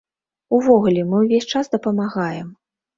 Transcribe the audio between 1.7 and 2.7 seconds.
дапамагаем.